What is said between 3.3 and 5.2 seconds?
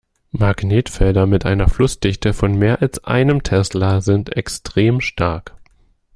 Tesla sind extrem